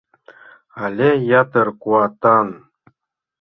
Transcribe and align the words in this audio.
але 0.83 1.09
ятыр 1.41 1.67
куатан: 1.81 2.47